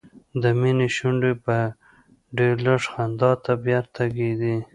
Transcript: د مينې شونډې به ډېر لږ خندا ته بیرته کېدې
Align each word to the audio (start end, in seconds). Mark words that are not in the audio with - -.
د 0.41 0.43
مينې 0.59 0.87
شونډې 0.95 1.33
به 1.43 1.59
ډېر 2.37 2.55
لږ 2.65 2.81
خندا 2.91 3.31
ته 3.43 3.51
بیرته 3.65 4.03
کېدې 4.15 4.55